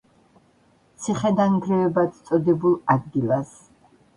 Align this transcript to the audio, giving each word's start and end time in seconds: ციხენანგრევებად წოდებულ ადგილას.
ციხენანგრევებად 1.03 2.17
წოდებულ 2.31 2.77
ადგილას. 2.95 3.57